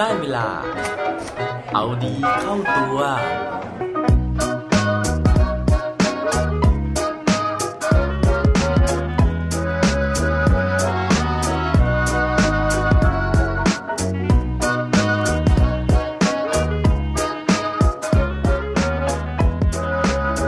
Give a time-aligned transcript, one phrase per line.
[0.00, 0.48] ได้เวลา
[1.72, 2.98] เอาดีเข้าตัว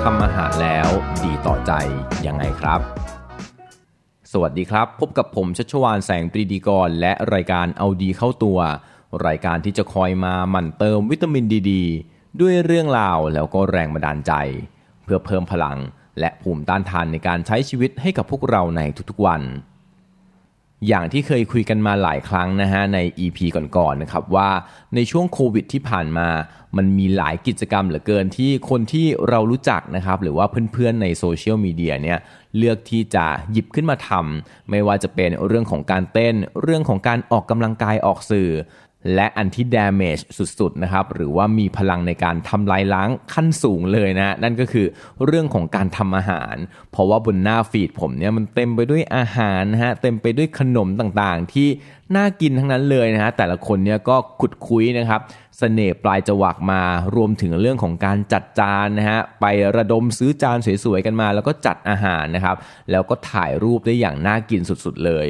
[0.03, 0.89] ทำอาหารแล้ว
[1.25, 1.73] ดีต่อใจ
[2.27, 2.81] ยังไงครับ
[4.33, 8.61] สวัสดีครับ พบกับผมชัชวานแสงปรีดีกร และรายการเอาดีเข้าตัว
[9.27, 11.73] รายการที่จะคอยมาหมั่นเติมวิตามินดีด
[12.41, 14.33] ด้วยเรื่องราวแล้วก็แรงบันดาลใจ
[15.05, 15.79] เพื่อเพิ่มพลัง
[16.19, 19.43] และภูมิต้านทานในการใช้ชีวิตให้กับพวกเราในทุกๆวัน
[20.89, 23.39] อย่างที่เคยคุยกันมาหลายครั้งนะฮะใน EP
[23.77, 24.51] ก่อนๆนะครับว่า
[24.95, 26.29] ในช่วงโควิดที่ผ่านมา
[26.77, 32.19] มันมีหลายกิจกรรมเหลือเกินที่คนที่เรารู้จักนะครับหรือว่าเพื่อนๆในโซเชียลมีเดียเนี่ย
[32.57, 38.51] เลือกที่จะหยิบขึ้นมาทำไม่ว่าจะเป็นเรื่องของการเต้น เรื่องของการออกกำลังกายออกสื่อ
[39.15, 44.87] และอันที่ damage สุดๆนะครับหรือว่ามีพลังในการทำลายล้างขั้นสูงเลยนะ นั่นก็คือ
[45.27, 46.57] เรื่องของการทำอาหาร
[46.93, 51.69] เพราะว่าบนหน้าฟีดผมเนี่ยมันเต็มไปด้วยอาหารนะฮะเต็มไปด้วยขนมต่างๆ ที่
[52.17, 56.83] น่ากินทั้งนั้นเลยนะฮะแต่ละคนเนี่ยก็ขุดคุยนะครับสเสน่ห์ปลายจวักมา
[57.17, 59.45] รวมถึงเรื่องของการจัดจานนะฮะไป
[59.77, 62.57] ระดมซื้อจานสวยๆกันมา แล้วก็จัดอาหารนะครับ
[62.91, 65.29] แล้วก็ถ่ายรูปได้อย่างน่ากินสุดๆเลย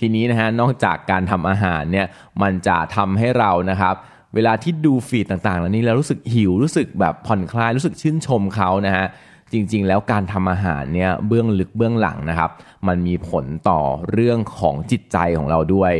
[0.00, 2.06] ทีนี้นะฮะนอกจากการทำอาหารเนี่ย
[2.42, 3.94] มันจะทำให้เรานะครับ
[4.34, 9.06] เวลาที่ดูฟีดต่างๆแล้วนี้เรารู้สึกหิวรู้สึกแบบผ่อนคลายรู้สึกชื่นชมเขานะฮะ
[9.52, 12.50] จริงๆ แล้วการทำอาหารเนี่ยเบื้องลึกเบื้องหลังนะครับ
[12.88, 13.80] มันมีผลต่อ
[14.12, 15.92] เรื่องของจิตใจของเราด้วย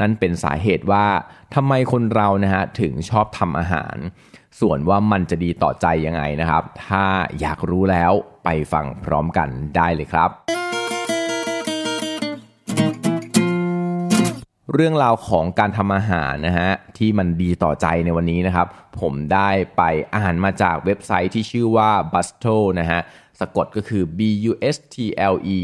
[0.00, 1.06] นั่นเป็นสาเหตุว่า
[1.54, 3.96] ทำไมคนเรานะฮะถึงชอบทำอาหาร
[4.60, 7.04] ส่วนว่ามันจะดีต่อใจยังไงนะครับ ถ้า
[7.40, 8.12] อยากรู้แล้ว
[8.44, 10.30] ไปฟังพร้อมกันได้เลยครับ
[14.74, 18.66] เรื่องราวของการทำอาหารนะฮะที่มันดีต่อใจในวันนี้นะครับ
[19.00, 19.82] ผมได้ไป
[20.16, 23.00] อ่านมาจากเว็บไซต์ที่ชื่อว่า b u s t l e นะฮะ
[23.40, 24.96] สะกดก็คือ b u s t
[25.32, 25.58] l e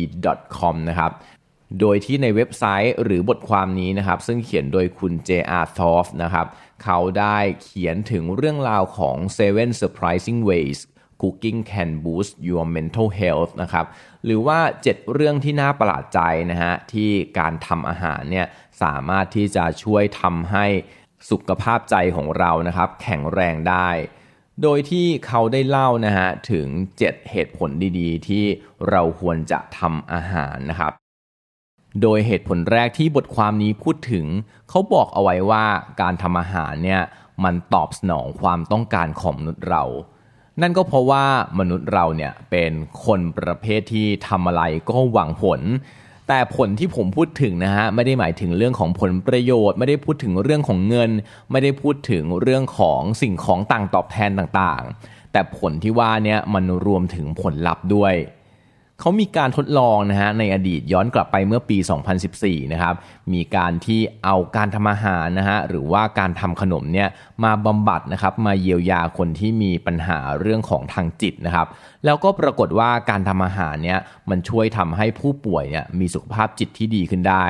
[0.58, 1.12] com นะครับ
[1.80, 5.66] โดยที่ในเว็บไซต์หรือบทความนี้นะครับ ซึ่งเขียนโดยคุณ J.R.
[5.78, 6.46] Thorpe นะครับ
[6.84, 10.78] เขาได้เขียนถึงเรื่องราวของ seven surprising ways
[11.22, 13.86] cooking can boost your mental health นะครับ
[14.24, 18.46] หรือว่า 7 เรื่องที่น่าประหลาดใจนะฮะที่การทำอาหารเนี่ย
[18.82, 20.66] สามารถที่จะช่วยทำให้
[21.30, 23.90] สุขภาพใจของเรานะครับ แข็งแรงได้
[24.62, 26.66] โดยที่เขาได้เล่านะฮะถึง
[26.98, 28.44] 7 เหตุผลดีๆ ที่
[28.90, 30.92] เราควรจะทำอาหารนะครับ
[32.02, 34.26] โดยเหตุผลแรกที่บทความนี้พูดถึง
[34.68, 35.64] เขาบอกเอาไว้ว่า
[36.00, 37.02] การทำอาหารเนี่ย
[37.44, 39.84] มันตอบสนองความต้องการของมนุษย์เรา
[40.60, 41.24] นั่นก็เพราะว่า
[41.58, 42.72] มนุษย์เราเนี่ยเป็น
[43.04, 45.60] คนประเภทที่ทำอะไรก็หวังผล
[46.28, 51.10] แต่ผลที่ผมพูดถึงนะฮะไม่ได้หมายถึงเรื่องของผลประโยชน์ ไม่ได้พูดถึงเรื่องของเงิน
[51.50, 58.14] ไม่ได้พูดถึงเรื่องของสิ่งของต่างตอบแทนต่างๆ แต่ผลที่ว่าเนี่ยมันรวมถึงผลลัพธ์ด้วย
[59.04, 61.78] เขามีการทดลองนะฮะในอดีตย้อนกลับไปเมื่อปี
[62.24, 62.94] 2014 นะครับ
[63.32, 67.08] มีการที่เอาการทำอาหารนะฮะหรือว่าการทำขนมเนี่ย
[67.44, 71.66] มาบำบัดนะครับมาเยียวยาคนที่มีปัญหาเรื่องของทางจิตนะครับ
[72.04, 73.98] แล้วก็ปรากฏว่าการทำอาหารเนี่ย
[74.30, 77.46] มันช่วยทำให้ผู้ป่วยเนี่ยมีสุขภาพจิตที่ดีขึ้นได้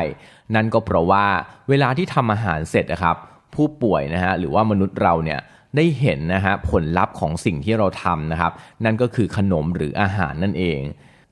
[0.55, 1.27] นั่นก็เพราะว่า
[1.69, 3.17] เวลาที่ทำอาหารเสร็จนะครับ
[3.55, 5.41] ผู้ป่วยนะฮะหรือว่ามนุษย์เราเนี่ย
[5.77, 8.53] ได้เห็นนะฮะผลลัพธ์ของสิ่งที่เราทำนะครับ
[8.85, 10.81] นั่นก็คือขนมหรืออาหารนั่นเอง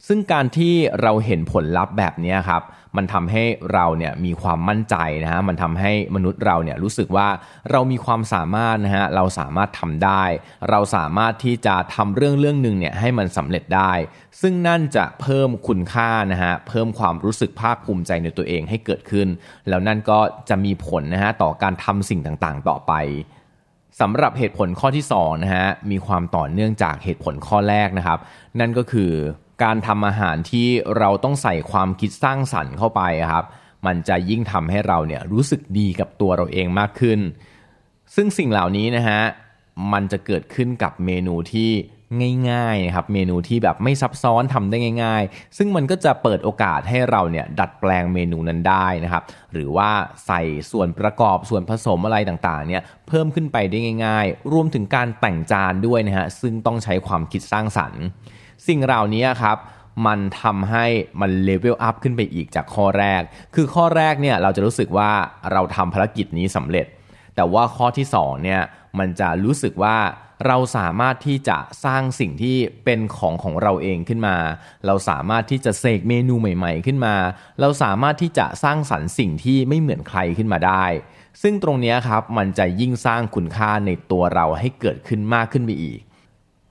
[0.06, 2.62] ซึ่งการที่เราเห็นผลลัพธ์แบบนี้ครับ
[2.96, 3.44] มันทำให้
[3.74, 7.28] เราเนี่ยมีความมั่นใจนะฮะมันทำให้มนุษย์เราเนี่ยรู้สึกว่า
[7.70, 10.24] เรามีความสามารถนะฮะเราสามารถทำได้
[10.70, 13.92] เราสามารถที่จะทำเรื่องเรื่องหนึ่งเนี่ยให้มันสำเร็จได้
[14.40, 19.28] ซึ่งนั่นจะเพิ่มคุณค่านะฮะเพิ่มความรู้สึกภาคภูมิใจในตัวเองให้เกิดขึ้น
[19.68, 20.18] แล้วนั่นก็
[20.48, 22.92] จะมีผลนะฮะต่อการทำสิ่งต่างๆ ต่อไป
[24.00, 28.18] สำหรับเหตุผลข้อที่2นะฮะมีความต่อเนื่องจากเหตุผลข้อแรกนะครับ
[28.60, 29.10] นั่นก็คือ
[29.62, 33.02] การทำอาหารที่เราต้องใส่ความคิดสร้างสรรค์เข้าไป
[33.32, 33.44] ครับ
[33.86, 37.20] มันจะยิ่งทำให้เราเนี่ยรู้สึกดีกับตัวเราเองมากขึ้น
[38.14, 39.20] ซึ่งสิ่งเหล่านี้นะฮะ
[39.92, 41.70] มันจะเกิดขึ้นกับเมนูที่
[42.50, 49.22] ง่ายๆครับเมนูที่แบบไม่ซับซ้อนทำได้ง่าย ๆ ซึ่งมันก็จะเปิดโอกาสให้เราเนี่ยดัดแปลงเมนูนั้นได้นะครับ
[49.52, 49.90] หรือว่า
[50.26, 58.02] ใส่ส่วนประกอบส่วนผสมอะไรต่างๆเนี่ยเพิ่มขึ้นไปได้ง่าย ๆ รวมถึงการแต่งจานด้วยนะฮะซึ่งต้องใช้ความคิดสร้างสรรค์
[58.66, 59.58] สิ่งเหล่านี้ครับ
[60.06, 60.86] มันทำให้
[61.20, 63.22] มันเลเวลอัพขึ้นไปอีกจากข้อแรก
[63.54, 65.10] คือข้อแรกเนี่ยเราจะรู้สึกว่า
[65.52, 66.86] เราทำภารกิจนี้สำเร็จ
[67.34, 68.60] แต่ว่าข้อที่2เนี่ย
[68.98, 69.96] มันจะรู้สึกว่า
[70.46, 74.36] เราสามารถที่จะสร้างสิ่งที่เป็นของของเราเองขึ้นมา
[74.86, 77.14] เราสามารถที่จะเสกเมนูใหม่ ๆ ขึ้นมา
[77.60, 80.84] เราสามารถที่จะสร้างสรรค์สิ่งที่ไม่เหมือนใครขึ้นมาได้
[81.42, 86.00] ซึ่งตรงนี้ครับมันจะยิ่งสร้างคุณค่าในตัวเราให้เกิดขึ้นมากขึ้นไปอีก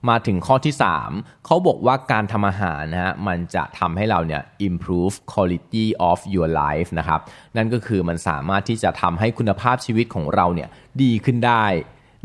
[0.10, 0.74] มาถึงข้อที่
[1.10, 7.20] 3 เขาบอกว่าการทำอาหารนะฮะมันจะทำให้เราเนี่ย improve quality of your life นะครับ
[7.58, 10.70] นั่นก็คือมันสามารถที่จะทำให้คุณภาพชีวิตของเราเนี่ย
[11.04, 11.66] ดีขึ้นได้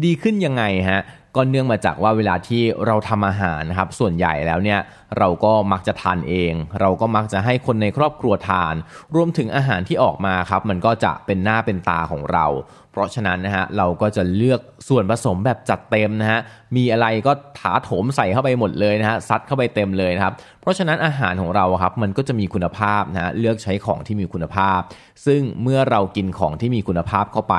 [0.04, 1.02] ดีขึ้นยังไงฮะ
[1.36, 4.80] ก็เนื่องมาจากว่าเวลาที่เราทำอาหารนะครับส่วนใหญ่แล้วเนี่ย
[5.18, 8.74] เราก็มักจะทานเอง เราก็มักจะให้คนในครอบครัวทาน
[9.14, 12.46] รวมถึงอาหารที่ออกมาครับมันก็จะเป็นหน้าเป็นตาของเรา
[12.94, 16.40] เพราะฉะนั้นนะฮะเราก็จะเลือกส่วนผสมแบบจัดเต็มนะฮะ
[16.76, 24.80] มีอะไรก็ถาโถมใส่เข้าไปหมดเลยนะฮะซัดเข้าไปเต็มเลยนะครับเพราะฉะนั้นอาหารของเราครับมันก็จะมีคุณภาพนะฮะเลือกใช้ของที่มีคุณภาพ
[25.26, 27.56] ซึ่งเมื่อเรากินของที่มีคุณภาพเข้าไป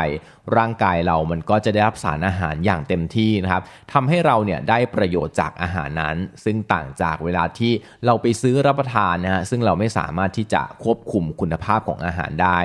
[0.58, 7.72] ร่างกายเรามันก็จะได้รับสารอาหารอย่างเต็มที่นะครับทำให้เราเนี่ยได้ประโยชน์จากอาหารนั้น ซึ่งต่างจากเวลาที่
[8.06, 12.60] เราไปซื้อรับประทานนะฮะซึ่งเราไม่สามารถที่จะควบคุมคุณภาพของอาหารได้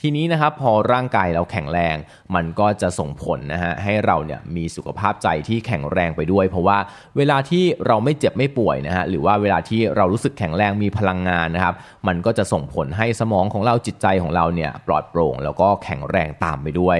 [0.00, 1.96] ทีนี้นะครับพอร่างกายเราแข็งแรง
[2.34, 6.78] มันก็จะส่งผลนะฮะให้เราเนี่ยมีสุขภาพใจที่แข็งแรงไปด้วย เพราะว่า
[7.16, 11.74] เวลาที่เราไม่เจ็บไม่ป่วยนะฮะหรือว่าเวลาที่เรารู้สึกแข็งแรงมีพลังงานนะครับ
[12.06, 16.98] มันก็จะส่งผลให้สมองของเราจิตใจของเราเนี่ยปลอดโปร่ง แล้วก็แข็งแรงตามไปด้วย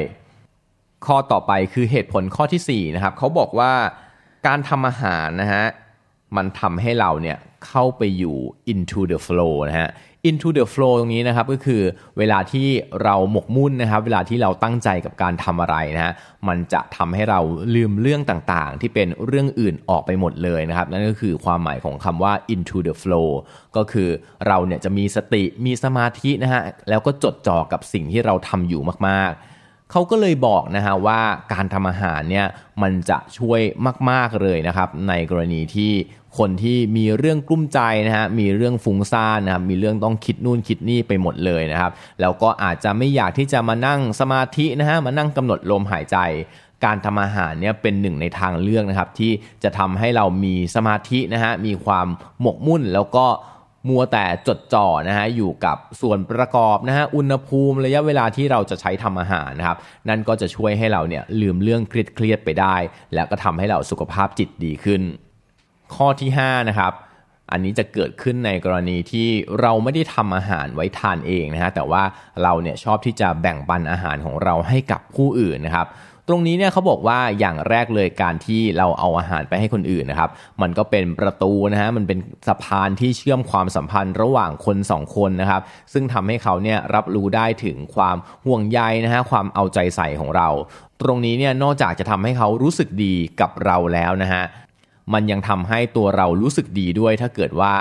[1.07, 3.73] ข้อต่อไปคือเหตุผลข้อที่4นะครับเขาบอกว่า
[4.47, 5.65] การทำอาหารนะฮะ
[6.37, 8.37] มันทำให้เราเนี่ยเข้าไปอยู่
[8.73, 9.91] into the flow นะฮะ
[10.29, 11.83] into the flow ตรงนี้นะครับก็คือ
[12.19, 12.67] เวลาที่
[13.03, 16.15] เราหมกมุ่นนะครับ เวลาที่เราตั้งใจกับการทำอะไรนะฮะ
[16.49, 17.41] มันจะทำให้เรา
[17.75, 23.31] ลืมเรื่องต่างๆ ที่เป็นเรื่องอื่นออกไปหมดเลยนะครับ นั่นก็คือความหมายของคำว่า into the flow
[23.77, 24.09] ก็คือ
[24.47, 29.54] เราเนี่ยจะมีสติมีสมาธินะฮะแล้วก็จดจ่อกับสิ่งที่เราทำอยู่มากๆ
[29.91, 31.21] เขาก็เลยบอกนะฮะว่า
[31.53, 32.47] การทำอาหารเนี่ย
[32.83, 33.61] มันจะช่วย
[34.11, 35.93] มาก ๆเลยนะครับ ในกรณีที่
[36.39, 46.19] คนที่มีเรื่องกลุ้มใจนะฮะมีเรื่องฟุ้งซ่านนะครับมีเรื่องต้องคิดนู่นคิดนี่ไปหมดเลยนะครับ แล้วก็อาจจะไม่อยากที่จะมานั่งสมาธินะฮะมานั่งกำหนดลมหายใจ
[46.85, 49.33] การทำอาหารเนี่ยเป็นหนึ่งในทางเลือกนะครับ ที่
[49.63, 52.07] จะทำให้เรามีสมาธินะฮะมีความ
[52.41, 53.27] หมกมุ่นแล้วก็
[53.89, 59.79] มัวแต่จดจ่อนะฮะอยู่กับส่วนประกอบนะฮะอุณหภูมิระยะเวลาที่เราจะใช้ทำอาหารนะครับ
[60.09, 62.77] นั่นก็จะช่วยให้เราเนี่ยลืมเรื่องเครียดๆไปได้
[63.15, 65.03] แล้วก็ทำให้เราสุขภาพจิตดีขึ้น
[65.95, 66.93] ข้อที่5นะครับ
[67.53, 69.29] อันนี้จะเกิดขึ้นในกรณีที่
[69.61, 72.03] เราไม่ได้ทำอาหารไว้ทานเองนะฮะแต่ว่า
[72.43, 75.87] เราเนี่ยชอบที่จะแบ่งปันอาหารของเราให้กับผู้อื่นนะครับ
[76.29, 80.31] ตรงนี้เนี่ยเขาบอกว่าอย่างแรกเลยการที่เราเอาอาหารไปให้คนอื่นนะครับ
[80.63, 82.19] มันก็เป็นประตูนะฮะมันเป็น
[82.49, 85.63] สะพานที่เชื่อมความสัมพันธ์ระหว่างคนสองคนนะครับ
[85.93, 88.17] ซึ่งทำให้เขาเนี่ยรับรู้ได้ถึงความ
[88.47, 90.49] ห่วงใยนะฮะความเอาใจใส่ของเรา
[91.03, 94.43] ตรงนี้เนี่ยนอกจากจะทำให้เขารู้สึกดีกับเราแล้วนะฮะ
[95.13, 97.73] มันยังทำให้ตัวเรารู้สึกดีด้วยถ้าเกิดว่า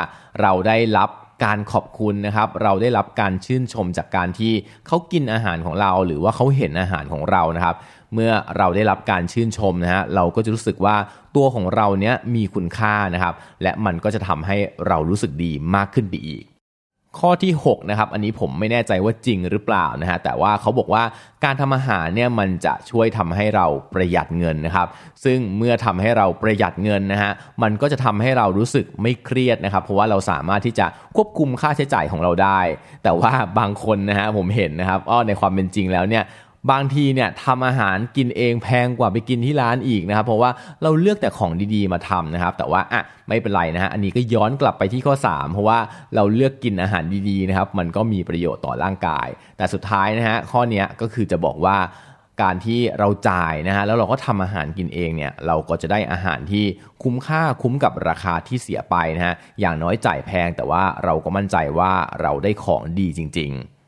[0.42, 1.10] เราได้รับ
[1.46, 4.54] การขอบคุณนะครับ เราได้รับการชื่นชมจากการที่
[4.88, 7.76] เขากินอาหารของเรา หรือว่าเขาเห็นอาหารของเรานะครับ
[8.14, 10.96] เมื่อเราได้รับการชื่นชมนะฮะเราก็จะรู้สึกว่า
[11.36, 14.58] ตัวของเราเนี้ยมีคุณค่านะครับ และมันก็จะทำให้
[14.88, 16.44] เรารู้สึกดีมากขึ้นไปอีก
[17.20, 21.04] ข้อที่ 6 นะครับ อันนี้ผมไม่แน่ใจว่าจริงหรือเปล่านะฮะ แต่ว่าเขาบอกว่า
[21.44, 24.88] การทำอาหารเนี่ยมันจะช่วยทำให้เราประหยัดเงินนะครับ
[25.24, 27.32] ซึ่งเมื่อทำให้เราประหยัดเงินนะฮะ
[27.64, 32.60] มันก็จะทำให้เรารู้สึกไม่เครียดนะครับ เพราะว่าเราสามารถที่จะควบคุมค่าใช้จ่ายของเราได้
[33.04, 36.24] แต่ว่าบางคนนะฮะผมเห็นนะครับ อ้อในความเป็นจริงแล้วเนี่ย
[36.72, 40.52] บางทีเนี่ยทำอาหารกินเองแพงกว่าไปกินที่ร้านอีกนะครับ เพราะว่า
[40.84, 45.80] เราเลือกแต่ของดีๆมาทำนะครับ แต่ว่าอะไม่เป็นไรนะฮะอันนี้ก็ย้อนกลับไปที่ข้อ 3 เพราะว่า
[46.16, 49.28] เราเลือกกินอาหารดีๆนะครับ มันก็มีประโยชน์ต่อร่างกาย
[49.58, 51.78] แต่สุดท้ายนะฮะข้อนี้ก็คือจะบอกว่า
[52.42, 56.66] การที่เราจ่ายนะฮะแล้วเราก็ทำอาหารกินเองเนี่ยเราก็จะได้อาหารที่
[57.04, 61.92] คุ้มค่าคุ้มกับราคาที่เสียไปนะฮะอย่างน้อยจ่ายแพงแต่ว่าเราก็มั่นใจว่า
[62.22, 63.83] เราได้ของดีจริง ๆ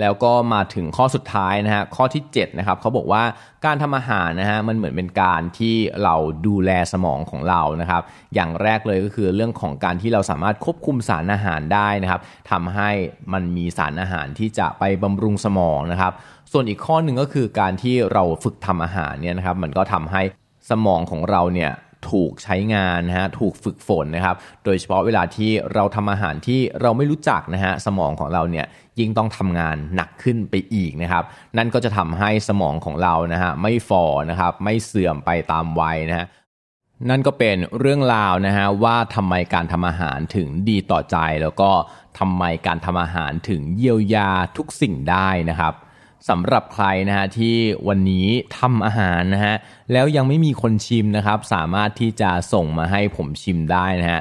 [0.00, 3.22] แล้วก็มาถึงข้อสุดท้ายนะฮะข้อที่7นะครับเขาบอกว่า
[3.64, 6.14] การทำอาหารนะฮะมันเหมือนเป็นการที่เรา
[6.46, 8.02] ดูแลสมองของเรานะครับ
[8.34, 12.90] อย่างแรกเลยก็คือเรื่องของการที่เราสามารถควบคุมสารอาหารได้นะครับทำให้
[13.32, 16.12] มันมีสารอาหารที่จะไปบำรุงสมองนะครับ
[16.52, 20.22] ส่วนอีกข้อหนึ่งก็คือการที่เราฝึกทำอาหารเนี่ยนะครับ มันก็ทำให้
[20.70, 21.72] สมองของเราเนี่ย
[22.10, 28.66] ถูกใช้งานนะฮะถูกฝึกฝนนะครับ โดยเฉพาะเวลาที่เราทำอาหารที่เราไม่รู้จักนะฮะสมองของเราเนี่ย
[28.98, 31.24] ยิ่งต้องทำงานหนักขึ้นไปอีกนะครับ
[31.56, 36.26] นั่นก็จะทำให้สมองของเรานะฮะไม่ฟอนะครับไม่เสื่อมไปตามวัยนะฮะ
[37.10, 41.70] นั่นก็เป็นเรื่องราวนะฮะว่าทำไมการทำอาหารถึงดีต่อใจ แล้วก็
[42.18, 45.74] ทำไมการทำอาหารถึงเยียวยาทุกสิ่งได้นะครับ
[46.28, 47.56] สำหรับใครนะฮะที่
[47.88, 48.26] วันนี้
[48.58, 49.54] ทำอาหารนะฮะ
[49.92, 54.20] แล้วยังไม่มีคนชิมนะครับ สามารถที่จะส่งมาให้ผมชิมได้นะฮะ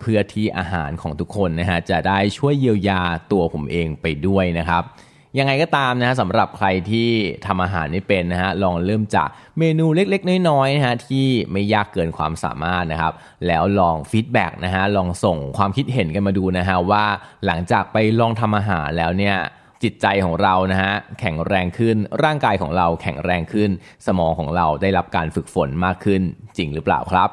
[0.00, 4.84] เพื่อที่อาหารของทุกคนนะฮะจะได้ช่วยเยียวยาตัวผมเองไปด้วยนะครับ
[5.38, 7.08] ยังไงก็ตามนะฮะสำหรับใครที่
[7.46, 13.12] ทำอาหารไม่เป็นนะฮะลองเริ่มจากเมนูเล็กๆ น้อยๆนะฮะที่ไม่ยากเกินความสามารถนะครับ
[13.46, 17.04] แล้วลองฟีดแบ็กนะฮะลองส่งความคิดเห็นกันมาดูนะฮะว่า
[17.46, 19.36] หลังจากไปลองทำอาหารแล้วเนี่ย
[19.82, 23.70] จิตใจของเรานะฮะแข็งแรงขึ้นร่างกายของเราแข็งแรงขึ้น
[24.06, 26.22] สมองของเราได้รับการฝึกฝนมากขึ้น
[26.56, 27.28] จริงหรือเปล่าครับ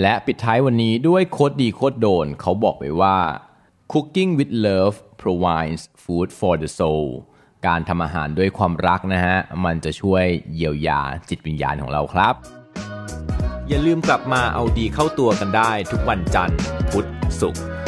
[0.00, 3.18] และปิดท้ายวันนี้ด้วยโคดดีโคดโดน เขาบอกไว้ว่า
[3.92, 7.06] cooking with love provides food for the soul
[7.66, 12.34] การทำอาหารด้วยความรักนะฮะ มันจะช่วยเยียวยาจิตวิญญาณของเราครับ
[13.68, 16.58] อย่าลืมกลับมาเอาดีเข้าตัวกันได้ทุกวันจันทร์
[16.90, 17.06] พุธ
[17.40, 17.62] ศุกร์